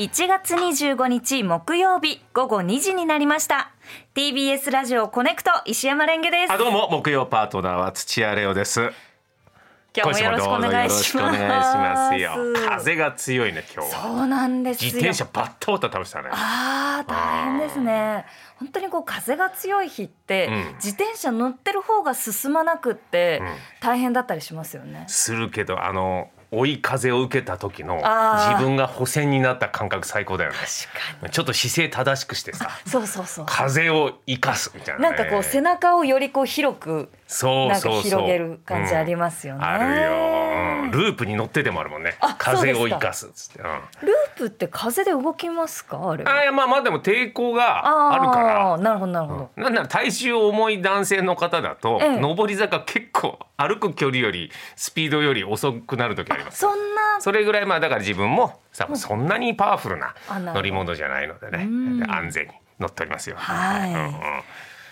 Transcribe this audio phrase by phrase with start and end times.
[0.00, 3.70] 1月25日木曜日午後2時になりました
[4.14, 8.80] TBS ラジオコネクト石山レンゲですあどうも木曜パートナーは土屋レオです。
[9.94, 12.32] 今日もよろしくお願いしますよろしくお願いしますよ。
[12.66, 14.02] 風が強いね今日は。
[14.02, 16.30] そうなんですよ自転車バッタバタ倒したね。
[16.32, 18.24] あー大変ですね
[18.58, 23.46] 本当にこう風が強い日って、うん自転車乗ってる方が進まなくって、ん
[23.82, 30.56] 大変だったりしますよねするけどあの追い風を受けた時の自分が補線になった感覚最高だよね。
[30.56, 33.46] 確かちょっと姿勢正しくしてさにそうそうそう。
[33.48, 35.16] 風を生かすみたいな、ね。
[35.16, 37.92] なんかこう背中をよりこう広くなんかそうそう。
[37.92, 39.64] そう広げる感じありますよね、うん。
[39.64, 40.10] あるよ、
[40.70, 40.90] うん。
[40.90, 42.16] ループに乗ってでもあるもんね。
[42.20, 46.10] あ風を生かすっつって、うん、ループって風で動きますか？
[46.10, 48.78] あれあいやまあまあでも抵抗があるから。
[48.78, 52.20] なるほどなるほど、なんなら体重重い男性の方だと、ええ。
[52.20, 56.58] 上り坂結構歩く距離よりスピードより遅くなる時あります。
[56.58, 57.20] そんな。
[57.20, 60.14] それぐらいまあだから自分もさそんなにパワフルな
[60.54, 61.68] 乗り物じゃないのでね。
[62.08, 63.36] 安全に乗っておりますよ。
[63.36, 63.92] はい。
[63.92, 64.20] うん。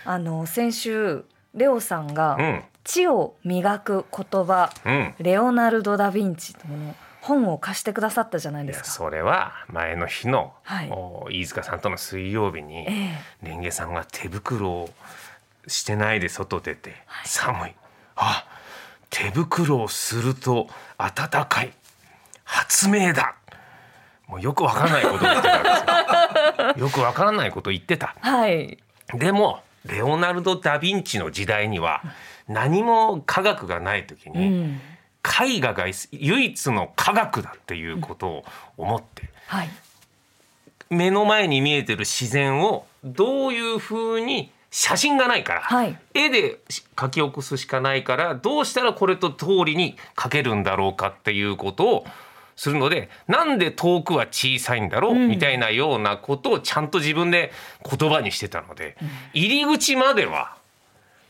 [0.05, 5.15] あの先週レオさんがうん「知を磨く言葉、うん。
[5.19, 8.87] レオナルド・ダ・ヴィンチ」の本を貸してくださったじゃないですか。
[8.87, 10.89] それは前の日の、はい。
[10.91, 14.91] お飯塚さんとの水曜日に、えレンゲさんが手袋を
[15.67, 17.75] してないで外出て、寒い。
[18.17, 18.47] あ
[19.11, 21.73] 手袋をすると暖かい。
[22.45, 23.35] 発明だ。
[24.27, 25.69] もうよくわからないことを言ってたんで
[26.77, 26.87] すよ。
[26.89, 28.15] よくわからないことを言ってた。
[28.21, 28.79] はい。
[29.13, 32.03] でもレオナルド・ダ・ヴィンチの時代には
[32.47, 34.81] 何も科学がない時うに、ん。
[35.23, 38.45] 絵画が唯一の科学だっていうことを
[38.77, 39.69] 思って、はい。
[40.91, 45.99] 目の前に見えてる自然をどういうふうに写真がないから、はい。
[46.15, 46.61] 絵で
[46.97, 52.07] 描き起こすしかないからどうしたらこれと通りに描けるんだろうかっていうことを
[52.59, 57.53] するのでなんで遠くは小さいんだろう、みたいなようなことをちゃんと自分で
[57.89, 58.97] 言葉にしてたので、
[59.33, 60.57] 入り口までは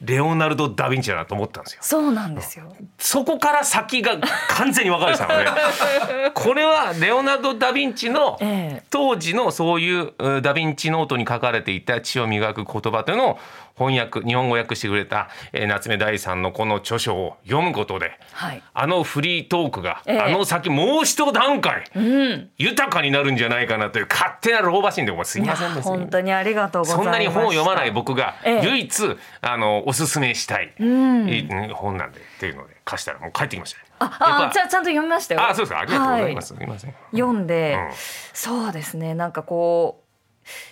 [0.00, 1.80] レオナルド・ダ・ヴィンチだなと思ったんですよ。
[1.82, 2.72] そうなんですよ。
[2.98, 4.16] そこから先が
[4.48, 13.38] 完全に分かれてたので これはレオナルド・ダ・ヴィンチのええ当時のそういううダ・ヴィンチノートに書かれていた血を磨く言葉というのを
[13.78, 18.62] 翻訳日本語訳してくれた、えー夏目大さんのこの著書を読むことではい。
[18.74, 22.50] あのフリートークが、ええあの先もう一段階うん。
[22.58, 27.12] 豊かになるんじゃないかなという勝手な老婆心でもすいませんです本当にありがとうございまそん。
[27.12, 33.84] なに本を読まない僕がええ唯一、あのおすすめしたい、んいい本なんでっていうので貸したらもう帰ってきましたね。
[34.00, 35.46] あ、あぱちゃちゃんと読みましたよ。
[35.48, 36.48] あそうですかありがとうございまはす。
[36.48, 36.94] すみません。
[37.12, 37.94] 読んで、うん
[38.32, 40.07] そうですねなんかこう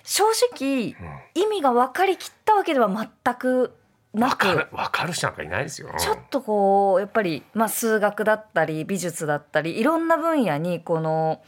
[0.04, 0.96] 正直、
[1.34, 3.74] 意味が分かりきったわけでは全く
[4.16, 4.66] なく。
[4.72, 5.90] わかる人なんかいないですよ。
[5.98, 11.42] ちょっとこうやっぱり、まあ、数学だったり美術だったりいろんな分野にこの、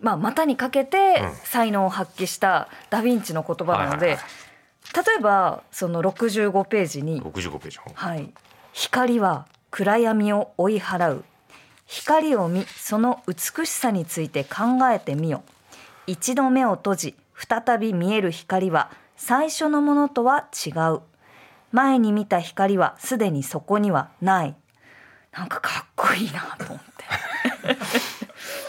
[0.00, 1.34] まあ、股にかけてうん。
[1.44, 4.16] 才能を発揮したダ・ヴィンチの言葉なので、例
[5.18, 7.78] えばその65ページに六十五ページ。
[7.94, 8.30] はい、
[8.72, 11.24] 光は暗闇を追い払う。
[11.86, 15.42] 光を見その美しさについて考えてみよ。
[16.06, 17.14] 一度目を閉じ
[17.48, 21.00] 再び見える光は最初のものとは違う。
[21.72, 24.54] 前に見た光はすでにそこにはない。
[25.32, 26.82] なんかかっこいいなと思って。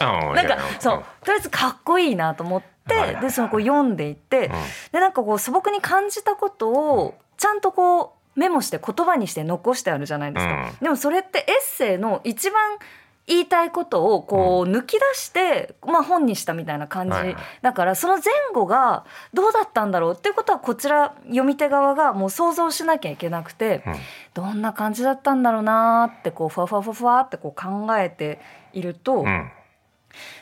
[0.00, 4.50] うんなんかそうとりあえずかっこいいなと思って、でそのこう読んでいって、
[4.92, 10.76] でなんかこう素朴に感じたことをちゃんとこうメモして言葉にして残してあるじゃないですか、うん。
[10.80, 11.44] でもそれってエッ
[11.76, 12.78] セイの一番
[13.26, 17.16] 言いたいことをこう抜き出して、まあ、本にしたみたいな感じ、
[17.62, 23.94] だからその前後がどうだったんだろうっていうことはこちら読み手側がもう想像しなきゃいけなくて、うん。
[24.34, 28.40] どんな感じだったんだろうなーってこうふわふわふわふわってこう考えて
[28.72, 29.50] いると、うん。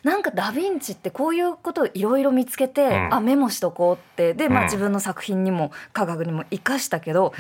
[0.03, 3.15] なんかダ・ヴィンチってこういうことをいろいろ見つけて、ん。
[3.15, 4.67] あメモしとこうってで、まあ、うん。
[4.67, 7.33] 自分の作品にも科学にも生かしたけど、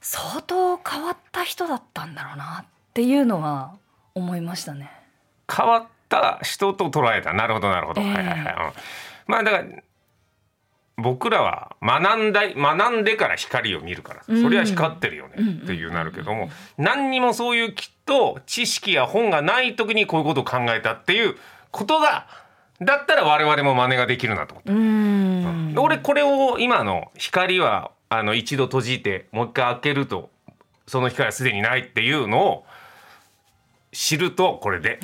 [0.00, 3.74] 相当変わった人だったんだろうなっていうのは
[4.16, 4.90] 思いましたね。
[5.54, 7.34] 変わった人と捉えた。
[7.34, 8.08] なるほどなるほど、ええ。
[8.08, 8.72] はいはいはい、うん。
[9.26, 9.64] まあだから
[10.96, 16.48] 僕らは学んだ学んでから光を見るからそれは光ってるよねっていうなるけども
[16.78, 21.36] 何にもそういうきっと知識や本がない時にこういうことを考えたっていう
[21.70, 22.26] ことが
[22.80, 24.72] だったら我々も真似ができるなと思った。
[24.72, 25.74] うん。
[25.76, 30.30] 俺これを今の光はあの一度閉じてもう一回開けると
[30.86, 32.66] その光はすでにないっていうのを
[33.96, 35.00] 知るとこれで。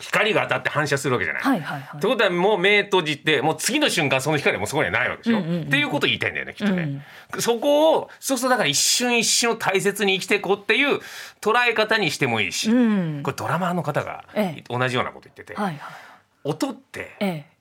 [0.00, 1.42] 光が当たって反射するわけじゃない。
[1.42, 1.98] はいはいはい。
[1.98, 7.06] ってことはもう目閉じてもう次の瞬間その光はもうそこにはないわけでしょ、っていうことを言いたいんだよねきっとね、
[7.38, 10.98] そこをそうするとだから一瞬一瞬を大切に生きていこうっていう
[11.40, 13.22] 捉え方にしてもいいし、うん。
[13.22, 14.64] これドラマーの方がええ。
[14.68, 15.78] 同じようなこと言ってて、はいはい。
[16.44, 17.51] 音ってええ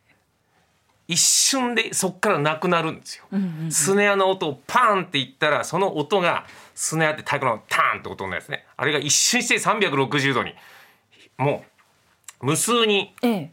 [1.11, 8.65] 一瞬でそっからなくなるんですよ、うんうんスネアの音をパーンって言ったらその音がスネアって太鼓のターンって音のやつね。
[8.77, 10.53] あれが一瞬して360度に。
[11.37, 11.65] も
[12.41, 13.51] う無数にええ。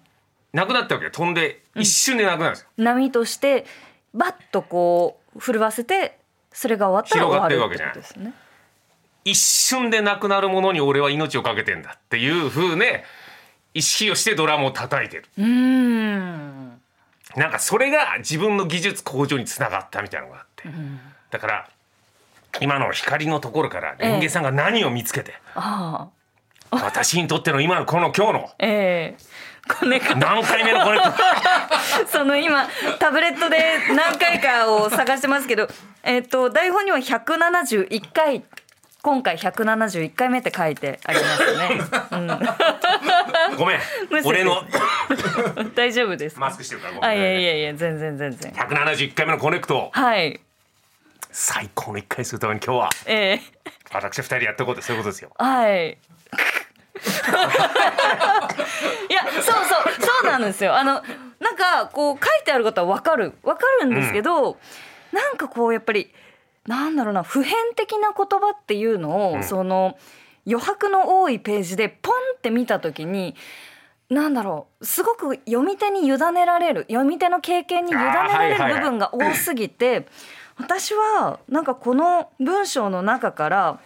[0.52, 1.10] なくなったわけよ。
[1.10, 3.66] 飛んで一瞬でなくなるんですよ、波として
[4.14, 6.18] バッとこう震わせて
[6.52, 8.34] それが終わったら終わるってことですね。
[9.24, 13.04] 一瞬でなくなるものに俺は命をかけてんだっていう風ね
[13.74, 15.24] 意識をしてドラムを叩いてる。
[15.36, 16.67] うーん
[17.38, 20.68] なんかそれが自分の技術向上につながったみたいなのがあって、
[21.30, 21.68] だから
[22.60, 26.08] 今の光のところから人間さんが何を見つけて、あ
[26.70, 28.38] 私にとっての今のこの今日の。
[28.48, 29.48] あええ。
[29.68, 31.00] こ何回目のこれ
[32.08, 32.66] その今
[32.98, 33.58] タブレットで
[33.94, 35.68] 何回かを探してますけど、
[36.02, 38.42] えっと台本には171回
[39.02, 41.80] 今回171回目って書いてありますね。
[43.56, 43.78] ごめん。
[44.10, 44.28] むせて。
[44.28, 44.68] 俺のうん、
[45.74, 46.38] 大丈夫です。
[46.38, 48.52] マスクしてるからごめんあいやいやいや全然全然。
[48.52, 50.40] 171回目のコネクトをはい。
[51.30, 53.40] 最高の1回するために今日はええ
[53.92, 55.98] 私2人でやっていこうってそういうことですよはい。
[59.08, 59.54] いやそうそう
[60.00, 60.76] そうなんですよ。
[60.76, 61.02] あの
[61.38, 64.58] なんかこう書いてあることはわかるわかるんですけど、
[65.12, 66.12] なんかこうやっぱり
[66.66, 69.96] なんだろうな普遍的な言葉っていうのを、その
[70.46, 73.36] 余白の多いページでポンって見た時に。
[74.10, 76.16] なんだろうすごく読み手に委ね
[76.46, 80.06] られる読み手の経験に委ねられる部分が多すぎて
[80.56, 83.80] 私はなんかこの文章の中から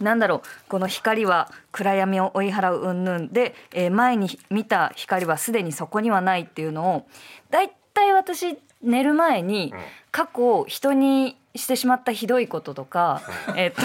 [0.00, 7.06] なんだろうこの光は暗闇を追い払う云々で、えー前に見た光はすでにそこにはないっていうのを
[7.50, 7.62] だ
[7.94, 9.72] いたい私寝る前に
[10.10, 13.22] 過去人にしてしまったひどいこととか、
[13.54, 13.82] えっと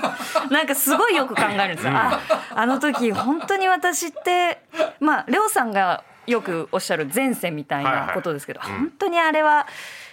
[0.50, 1.92] なんかすごいよく考えるんですよ。
[1.94, 2.18] あ
[2.54, 4.62] あの時本当に私って
[4.98, 9.66] まあレオさんがよくおっしゃる前世みたいなことですけど、本当にあれは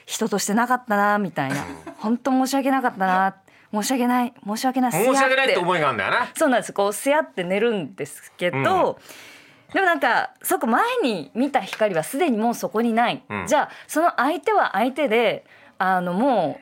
[0.05, 1.55] 人としてなかったなみたいな。
[1.99, 3.35] 本当申し訳なかったな
[3.71, 6.27] 申し訳ない申し訳ない申し訳ないって思いがあるんだよな。
[6.35, 6.73] そうなんです。
[6.73, 9.36] こうせやって寝るんですけど、うん
[9.73, 13.47] でもなんかそこ前に見た光はすでにもうそこにない、うん。
[13.47, 15.45] じゃあその相手は相手で
[15.77, 16.59] あのも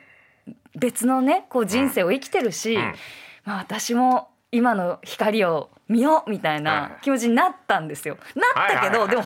[0.48, 2.94] う別のねこう人生を生きてるし、うん。
[3.44, 8.16] まあ、私も今の光を見ようみたいない気持ちになったんですよ。
[8.34, 9.25] なったけど、はいはいはいでも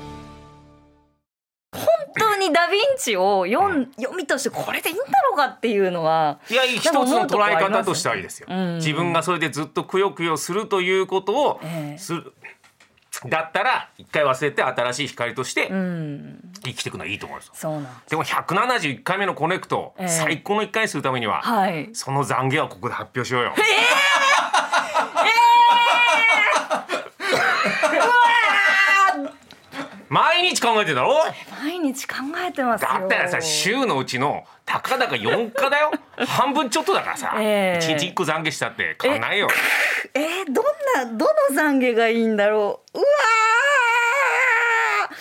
[2.41, 8.75] にダ・ヴィンチを読ん読みとしてこれでいいんだろうかっていうのはいや一つの捉え方としてはいいですよ、うん。
[8.75, 11.97] 自分がそれでずっとくよくよするということをええ。
[11.97, 12.33] する、
[13.29, 16.39] だったら一回忘れて新しい光としてうん。
[16.63, 20.07] 生きていくのはいいと思うんですうなんでも171回目のコネクトをええ。
[20.07, 21.89] 最高の1回にするためには、はい。
[21.93, 23.53] その懺悔はここで発表しようよ。
[30.11, 31.23] 毎日考えてんだろ
[31.63, 32.15] 毎日考
[32.45, 32.89] えてますよ。
[32.89, 35.89] だったらさ週のうちのたかだか4日だよ。
[36.27, 37.85] 半分ちょっとだからさ、ええ。
[37.93, 39.47] 一日1個懺悔したって変わんないよ。
[40.13, 40.65] えー、どん
[40.95, 42.97] などの懺悔がいいんだろう。
[42.99, 43.07] うわ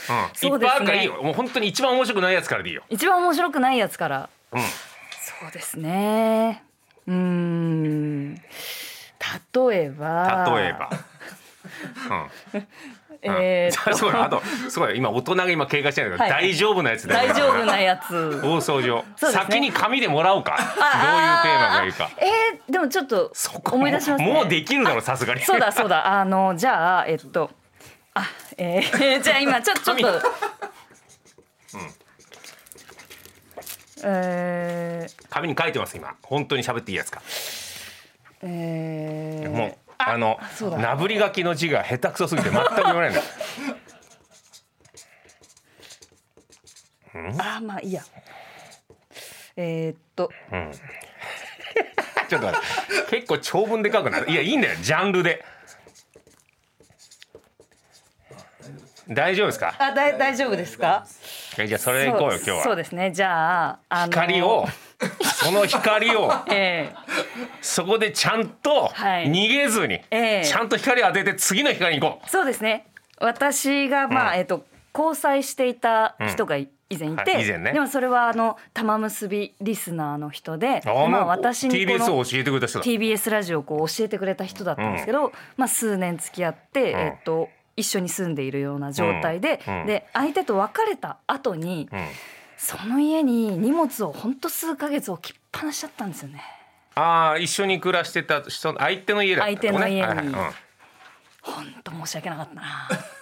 [0.09, 0.13] ー。
[0.13, 1.23] うん、ねいっぱいあるからいいよ。
[1.23, 2.83] もう本当に一番面白くないやつからでいいよ。
[2.89, 4.29] 一番面白くないやつから。
[4.51, 4.61] うん。
[4.61, 6.65] そうですね。
[7.07, 8.35] うーん。
[8.35, 8.41] 例
[9.85, 10.53] えば。
[10.53, 10.91] 例えば。
[12.53, 12.63] うん
[13.23, 13.97] えーっと。
[13.99, 16.31] そうだあとそうだ今大人が今警戒してるけど、はい。
[16.31, 18.41] 大丈夫なやつだよ大丈夫なやつ。
[18.41, 19.05] 放送上、ね。
[19.17, 20.57] 先に紙でもらおうか。
[20.57, 22.05] どういうテーあマがいいか。
[22.05, 24.33] あえー、でもちょっとそこ思い出しますね。
[24.33, 25.41] もうできるだろさすがに。
[25.43, 26.07] そうだそうだ。
[26.07, 27.51] あのじゃあえっと
[28.15, 30.23] あえー、 じゃあ今ちょちょっと、
[34.03, 36.15] えー、紙に書いてます今。
[36.23, 37.23] 本当に喋っていいやつか。
[38.43, 40.39] えー、もうあの
[40.79, 43.11] なぶり書きの字が下手くそすぎて全く読めない
[47.33, 47.37] ん？
[47.37, 48.03] だあーまあいいや。
[49.57, 50.31] えー、っと。
[52.29, 52.61] ちょっと待っ
[53.11, 53.21] て。
[53.21, 54.21] 結構長文で書くな。
[54.21, 54.77] いやいいんだよ。
[54.81, 55.45] ジャンルで。
[59.09, 59.75] 大丈夫ですか？
[59.79, 61.05] あだい大丈夫ですか？
[61.59, 63.11] えじゃあそれでいこうよ今日そうそうはですね。
[63.11, 64.67] じゃああの光を。
[65.43, 66.33] その光を。
[66.53, 66.93] え
[67.61, 69.31] そこでちゃんとはい。
[69.31, 70.45] 逃げずに、ええ。
[70.45, 72.87] ちゃんと光を当てて次の光に行こーそうですね。
[73.19, 74.39] 私がまあ、うん。
[74.39, 77.45] えっと交際していた人がい以前いて、はい。
[77.45, 77.73] 以前ね。
[77.73, 82.85] でもそれはあの玉結びリスナーの人でまあ私にこ TBS のを教えてくれた人だ。
[82.85, 86.99] TBS ラジオをこう教えてくれた人だったんですけど、まあ数年付き合って、うん。
[86.99, 89.81] えっと一緒に住んでいるような状態で、うん。
[89.83, 89.87] うん。
[89.87, 92.07] で相手と別れた後に、うん。
[92.57, 96.43] その家に荷物を本当数ヶ月置きっぱなしちゃったんですよね。
[97.01, 99.59] ああ一緒に暮らしてた人相手の家だったのね。
[99.61, 100.03] 相手の家に。
[100.03, 100.53] はいはい。
[101.43, 102.95] 本当申し訳なかったなって。
[102.95, 103.21] うん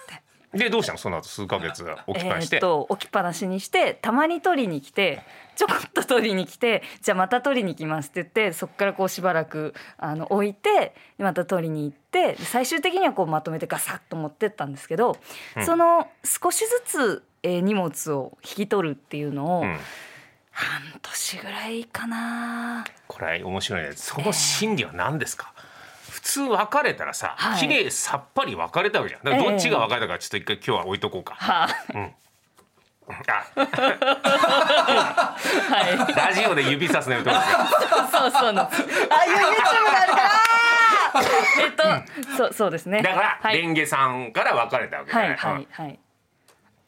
[0.51, 0.97] でどうしたの？
[0.97, 5.21] その後数ヶ月置きっぱなしえっと置きっぱなしにしてたまに取りに来て
[5.55, 15.17] ちょこっと取りに来てじゃあまた取りに来ますって言ってそこからこうしばらくあの置いてでまた取りに行ってで最終的にはこうまとめてガサッと持ってったんですけど、
[15.55, 15.65] うん。
[15.67, 19.77] その少しずつ、えー荷物を引き取るっていうのを、うん
[20.59, 22.83] 半年ぐらいかな。
[23.07, 23.93] これ面白いね。
[23.95, 25.53] その心理は何ですか、
[26.09, 27.59] 普通別れたらさ、はい。
[27.61, 29.23] 綺麗さっぱり別れたわけじゃん。
[29.23, 31.67] だからどっちが別れたかちょっと一回今日は置いとこうか、はあ、
[33.25, 33.65] あ。
[35.69, 36.13] はい。
[36.13, 38.81] ラジオで指さすのよそうそうなんです。
[38.83, 39.45] あ、いう YouTube
[39.85, 40.29] があるから。
[41.63, 41.83] えっと、
[42.37, 43.01] そうそうですね。
[43.01, 43.57] だから、はい。
[43.61, 45.99] レンゲさんから別れたわけじゃない、はいはうんいはい。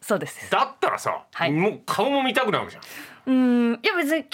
[0.02, 0.52] そうです。
[0.52, 1.52] だったらさ、はい。
[1.52, 2.84] もう顔も見たくないわけじゃん
[3.26, 4.30] うん、いや別に嫌いにな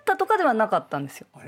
[0.00, 1.26] ったとかではなかったんですよ。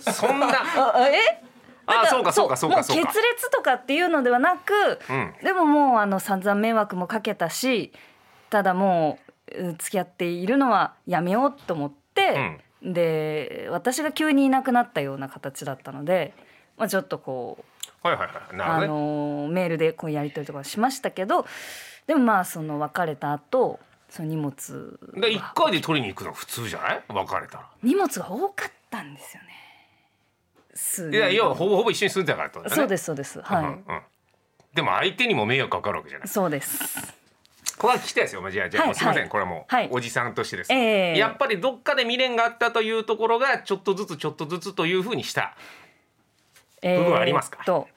[0.00, 0.48] そんな。
[0.48, 1.42] あ、あえ？
[1.86, 3.06] あそうかそうかそうかもそうか。
[3.06, 4.72] 決裂とかっていうのではなく、
[5.08, 5.34] うん。
[5.42, 7.92] でももうあの散々迷惑もかけたし、
[8.50, 9.18] ただも
[9.52, 16.34] ううん付き合っているのはやめようと思って、で私が急にいなくなったような形だったので、
[16.76, 17.64] まあちょっとこう。
[18.00, 18.84] はいはいはい。
[18.84, 21.46] あのメールでこうやり取りとかしましたけど
[22.06, 27.02] でもまあその別れた後その荷物で一回で取りに行くの普通じゃない？
[27.08, 27.68] 別れたら。
[27.82, 29.48] 荷物が多かったんですよね。
[30.74, 32.74] 数いや要はほぼほぼ一緒に住んでたからとだね。
[32.74, 33.40] そうですそうです。
[33.40, 33.68] はい、うん。
[33.68, 33.82] うん
[34.74, 36.28] でも相手にも迷惑かかるわけじゃない。
[36.28, 37.14] そうです。
[37.78, 39.30] これは聞きたいですよじゃあじゃあ、はいすいません、はい。
[39.30, 41.18] これはもおじさんとしてです、ええ。
[41.18, 45.56] やっぱりどっかで未練があったというところがちょっとずつちょっとずつというふうにした
[46.82, 47.58] え部分ありますか？
[47.60, 47.88] ーっと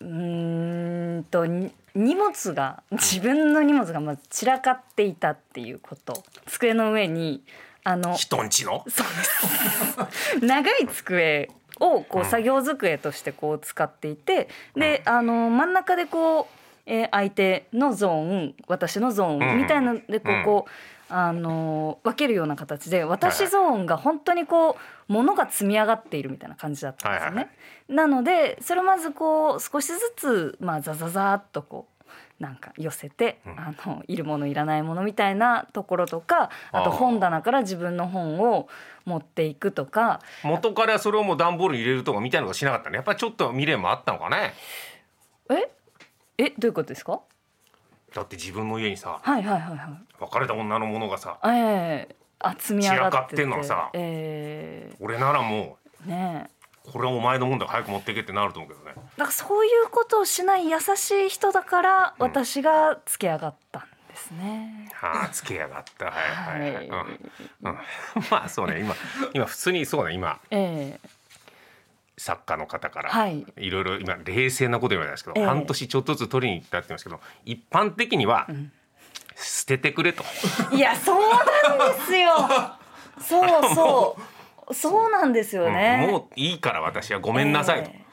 [0.00, 6.22] うーんとに荷物が自分の荷物がまず散らかっていたっていうこと。
[6.46, 7.42] 机の上に
[7.84, 8.84] あの人んちの？
[8.88, 10.40] そうです。
[10.46, 11.50] 長い机
[11.80, 16.46] をこう作業机としてこう使っていて、で、あの真ん中でこう、
[16.86, 18.12] えー相手のゾー
[18.48, 19.54] ン、私のゾーうん。
[19.56, 20.42] ンみたいなのでこうん。
[20.42, 20.70] うこう。
[21.10, 27.36] あの分けるような形で私ゾーンが本当にこう物が積み上がっているみたいな感じだったんですよね。
[27.36, 27.54] はいはい
[27.88, 33.58] なのでそれをまずこう少しずつまあザザザーっとこうなんか寄せて、うん。
[33.58, 38.68] あのいるものいらないものみたいなところとかあと本棚から自分の本を
[39.06, 40.20] 持っていくとか。
[40.44, 42.96] 元からそれをもう段ボールに入れるとかみたいなのがしなかったね。
[42.96, 44.52] やっぱりちょっと未練もあったのかね。
[45.50, 45.70] え？
[46.36, 46.50] え？
[46.50, 47.20] どういうことですか？
[48.14, 49.90] だって自分の家にさはいはいはいはい。
[50.20, 53.00] 別れた女のものがさええあ積み上がってて。
[53.00, 56.50] 散らかってんのはさえ俺ならもえね
[56.90, 58.94] これはお前のもんだ早く持ってけってなると思うけどね。
[58.94, 62.26] だからそういうことをしない優しい人だからうん。
[62.26, 64.88] 私がつけ上がったんですね。
[64.94, 66.06] はあつけやがった。
[66.06, 66.72] はいはい、はい。
[66.72, 66.88] はい。
[66.88, 67.70] うん。
[67.70, 67.78] うん、
[68.30, 68.80] まあそうね。
[68.80, 68.94] 今
[69.34, 70.40] 今普通にそうね今。
[70.50, 71.08] ええ
[72.18, 73.46] 作家の方から、はい。
[73.56, 75.46] いろいろ今冷静なこと言われたんですけど、ええ。
[75.46, 78.72] 半年ちょっとずつ取りに行ったって言いますけど一般的には、ん。
[79.36, 80.24] 捨ててくれと。
[80.72, 82.30] いやそうなんですよ。
[83.20, 84.16] そうそ
[84.70, 84.74] う。
[84.74, 86.04] そうなんですよね。
[86.04, 86.10] うん。
[86.10, 88.04] もういいから私はごめんなさいと、ええ。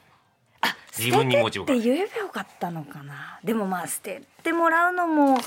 [0.61, 3.39] あ自分に持ちって言えばよかったのかな。
[3.43, 5.37] でもまあ捨ててもらうのも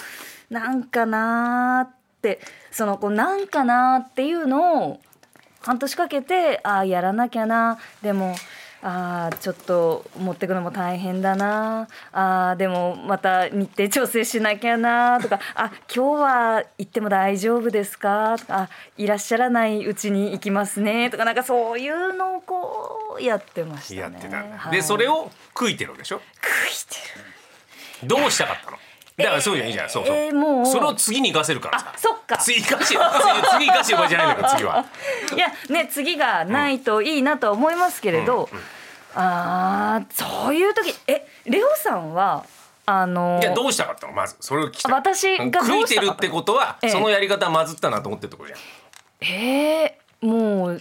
[0.51, 5.01] なんかなーってそのこうなんかなーっていうのを
[5.63, 7.79] 半年かけてああやらなきゃな。
[8.03, 8.35] でも
[8.81, 11.89] あーちょっと持ってくのも大変だな。
[12.13, 15.21] あーでもまた日程調整しなきゃな。
[15.21, 18.37] とかあ今日は行っても大丈夫ですか？
[18.39, 21.11] とかあいらっしゃらないうちに行きますね。
[21.11, 24.01] とかなんかそういうのをこうやってましたね。
[24.01, 26.21] やってたはいでそれを悔いてるでしょ？
[26.37, 28.09] 食いてる。
[28.09, 28.79] どうしたかったの？
[29.19, 29.91] だからそうじゃんいいじゃん。
[29.91, 30.67] そうそう、えーもう。
[30.67, 31.93] その次に活かせるからさ。
[31.95, 32.39] あそっか。
[32.39, 34.85] 次活かし次次活かしてる場合じゃないんだから次は。
[35.35, 38.49] いやね次がないといいなとは思いますけれど、
[39.15, 42.45] あーそういう時えレオさんは
[42.87, 44.93] あのいやどうしたかったのまずそれを聞きたい。
[44.93, 46.91] 私がど食うしたかったいてるってことは、ええ。
[46.91, 48.61] そのやり方はまずったなと思ってるところじゃん。
[49.21, 50.81] えー、もう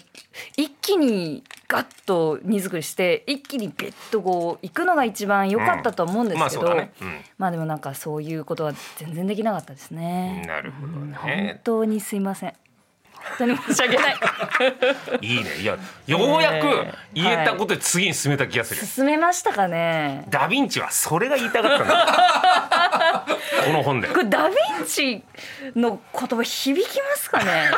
[0.56, 10.43] 一気にガッと荷造りして一気にベッとこう行くのが一番良かったと思うんですけど、うんまあそうだねうんまあでもなんかそういうことは全然できなかったですね。
[10.47, 11.59] なるほど本ね。
[11.63, 12.53] 当にすいません。
[13.38, 14.15] 本当に申し訳ない。
[15.21, 20.24] いいねいやようやく言えたことで次に進めた気がする、進めましたかね。
[20.29, 23.25] ダヴィンチはそれが言いたかったんだ
[23.65, 25.24] この本でこれダヴィンチ
[25.75, 27.69] の言葉響きますかね。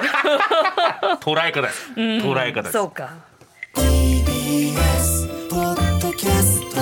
[1.22, 3.10] 捉え方です捉え方ですそうか。
[3.76, 6.82] TBS ポッドキャスト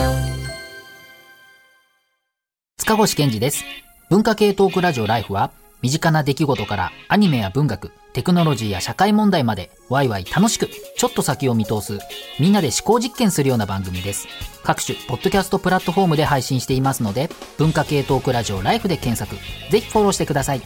[2.77, 3.63] 塚越健二です。
[4.09, 5.51] 文化系トークラジオライフは、
[5.81, 11.99] 身近な出来事からアニメや文学、テクノロジーや社会問題まで、ワイワイ楽しく、ちょっと先を見通す、
[12.39, 14.27] みんなで思考実験するような番組です。
[14.63, 19.35] 各種、ポッドキャストプラットフォームで配信していますので、文化系トークラジオライフで検索、
[19.71, 20.61] ぜひフォローしてください。